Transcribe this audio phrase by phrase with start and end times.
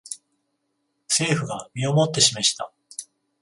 [1.07, 2.73] 政府が身をもって示した